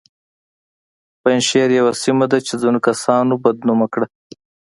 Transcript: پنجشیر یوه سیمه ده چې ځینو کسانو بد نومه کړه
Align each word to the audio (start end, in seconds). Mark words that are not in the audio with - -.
پنجشیر 1.21 1.69
یوه 1.79 1.93
سیمه 2.03 2.25
ده 2.31 2.39
چې 2.47 2.53
ځینو 2.61 2.79
کسانو 2.87 3.33
بد 3.43 3.57
نومه 3.67 3.87
کړه 3.93 4.07